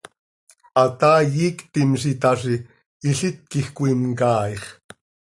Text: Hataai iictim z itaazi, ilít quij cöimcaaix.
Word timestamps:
Hataai 0.81 1.27
iictim 1.41 1.91
z 2.01 2.03
itaazi, 2.13 2.57
ilít 3.09 3.37
quij 3.51 3.67
cöimcaaix. 3.77 4.63